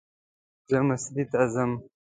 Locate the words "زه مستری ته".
0.69-1.39